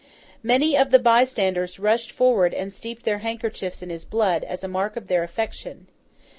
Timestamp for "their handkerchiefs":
3.05-3.83